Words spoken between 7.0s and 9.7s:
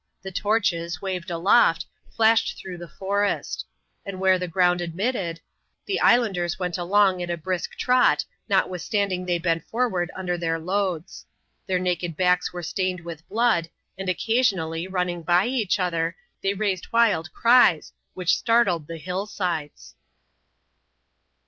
on a brisk trot, notwithstanding they bent